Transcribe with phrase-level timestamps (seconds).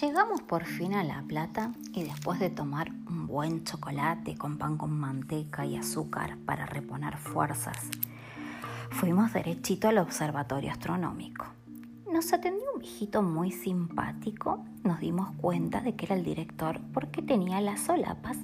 [0.00, 4.76] Llegamos por fin a La Plata y después de tomar un buen chocolate con pan
[4.76, 7.88] con manteca y azúcar para reponer fuerzas,
[8.90, 11.46] fuimos derechito al observatorio astronómico.
[12.12, 14.66] Nos atendió un viejito muy simpático.
[14.84, 18.36] Nos dimos cuenta de que era el director porque tenía las solapas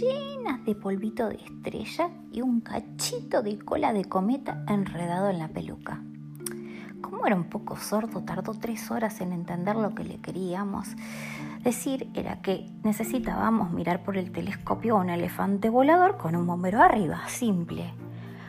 [0.00, 5.48] llenas de polvito de estrella y un cachito de cola de cometa enredado en la
[5.48, 6.02] peluca.
[7.00, 10.88] Como era un poco sordo, tardó tres horas en entender lo que le queríamos
[11.62, 12.08] decir.
[12.14, 17.20] Era que necesitábamos mirar por el telescopio a un elefante volador con un bombero arriba,
[17.28, 17.92] simple.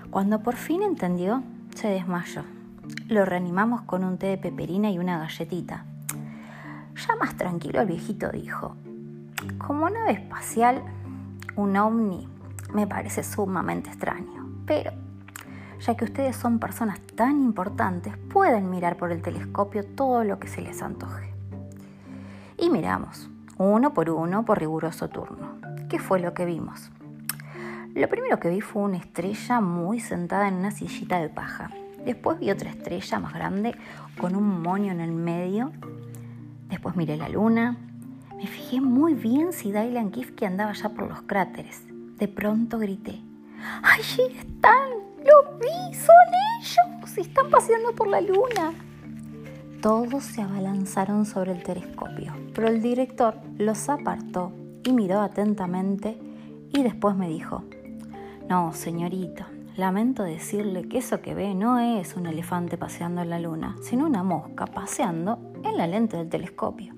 [0.10, 1.44] Cuando por fin entendió,
[1.76, 2.44] se desmayó.
[3.08, 5.86] Lo reanimamos con un té de peperina y una galletita.
[6.96, 8.76] Ya más tranquilo el viejito dijo,
[9.60, 10.82] como nave espacial,
[11.56, 12.28] un ovni
[12.74, 14.92] me parece sumamente extraño, pero
[15.80, 20.48] ya que ustedes son personas tan importantes, pueden mirar por el telescopio todo lo que
[20.48, 21.34] se les antoje.
[22.58, 25.60] Y miramos, uno por uno, por riguroso turno.
[25.90, 26.92] ¿Qué fue lo que vimos?
[27.94, 31.72] Lo primero que vi fue una estrella muy sentada en una sillita de paja.
[32.06, 33.76] Después vi otra estrella más grande
[34.20, 35.72] con un moño en el medio.
[36.70, 37.78] Después miré la luna.
[38.36, 41.84] Me fijé muy bien si Dylan que andaba ya por los cráteres.
[42.18, 43.20] De pronto grité:
[43.82, 44.97] ¡Allí están!
[45.44, 46.16] ¡Son
[46.60, 47.18] ellos!
[47.18, 48.74] ¡Están paseando por la luna!
[49.82, 54.52] Todos se abalanzaron sobre el telescopio, pero el director los apartó
[54.84, 56.18] y miró atentamente
[56.72, 57.64] y después me dijo,
[58.50, 63.40] no, señorita, lamento decirle que eso que ve no es un elefante paseando en la
[63.40, 66.94] luna, sino una mosca paseando en la lente del telescopio.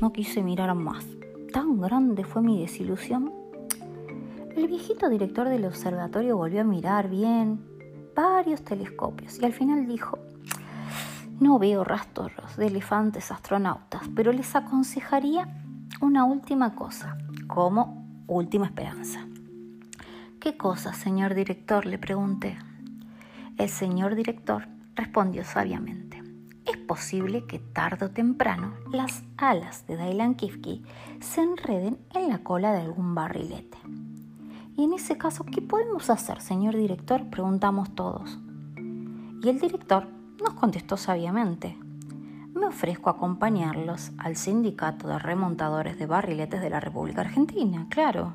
[0.00, 1.06] No quise mirar más.
[1.52, 3.39] Tan grande fue mi desilusión
[4.56, 7.60] el viejito director del observatorio volvió a mirar bien
[8.14, 10.18] varios telescopios y al final dijo,
[11.38, 15.48] no veo rastros de elefantes astronautas, pero les aconsejaría
[16.00, 17.16] una última cosa,
[17.46, 19.26] como última esperanza.
[20.38, 21.86] ¿Qué cosa, señor director?
[21.86, 22.58] le pregunté.
[23.58, 26.22] El señor director respondió sabiamente.
[26.66, 30.82] Es posible que tarde o temprano las alas de Dylan Kifke
[31.20, 33.78] se enreden en la cola de algún barrilete.
[34.76, 37.28] Y en ese caso, ¿qué podemos hacer, señor director?
[37.28, 38.38] Preguntamos todos.
[39.42, 40.06] Y el director
[40.42, 41.76] nos contestó sabiamente.
[42.54, 48.34] Me ofrezco a acompañarlos al sindicato de remontadores de barriletes de la República Argentina, claro.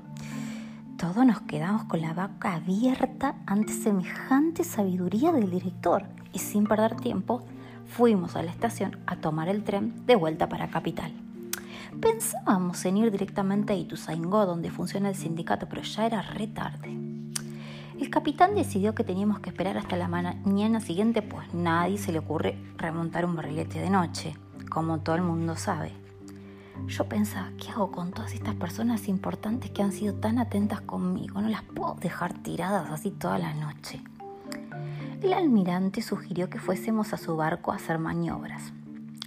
[0.98, 6.96] Todos nos quedamos con la vaca abierta ante semejante sabiduría del director y sin perder
[6.96, 7.44] tiempo
[7.86, 11.25] fuimos a la estación a tomar el tren de vuelta para Capital.
[12.02, 16.98] Pensábamos en ir directamente a Ituzaingó, donde funciona el sindicato, pero ya era re tarde.
[18.00, 22.20] El capitán decidió que teníamos que esperar hasta la mañana siguiente, pues nadie se le
[22.20, 24.36] ocurre remontar un barrilete de noche,
[24.70, 25.94] como todo el mundo sabe.
[26.88, 31.42] Yo pensaba, ¿qué hago con todas estas personas importantes que han sido tan atentas conmigo?
[31.42, 34.02] No las puedo dejar tiradas así toda la noche.
[35.22, 38.74] El almirante sugirió que fuésemos a su barco a hacer maniobras.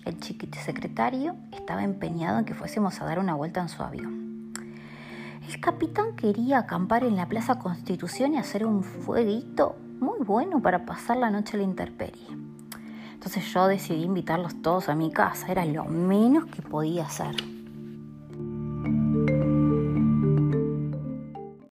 [0.08, 4.54] El chiquito secretario estaba empeñado en que fuésemos a dar una vuelta en su avión.
[5.46, 10.86] El capitán quería acampar en la Plaza Constitución y hacer un fueguito muy bueno para
[10.86, 12.26] pasar la noche a la intemperie.
[13.12, 17.36] Entonces yo decidí invitarlos todos a mi casa, era lo menos que podía hacer.